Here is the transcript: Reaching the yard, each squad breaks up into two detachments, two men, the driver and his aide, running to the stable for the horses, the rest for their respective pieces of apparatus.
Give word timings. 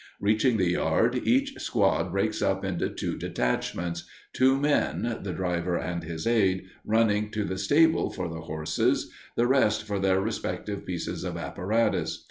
Reaching 0.19 0.57
the 0.57 0.71
yard, 0.71 1.21
each 1.27 1.53
squad 1.61 2.11
breaks 2.11 2.41
up 2.41 2.65
into 2.65 2.89
two 2.89 3.19
detachments, 3.19 4.05
two 4.33 4.59
men, 4.59 5.19
the 5.21 5.31
driver 5.31 5.77
and 5.77 6.03
his 6.03 6.25
aide, 6.25 6.63
running 6.83 7.29
to 7.29 7.43
the 7.43 7.59
stable 7.59 8.09
for 8.09 8.27
the 8.27 8.41
horses, 8.41 9.11
the 9.35 9.45
rest 9.45 9.83
for 9.83 9.99
their 9.99 10.19
respective 10.19 10.87
pieces 10.87 11.23
of 11.23 11.37
apparatus. 11.37 12.19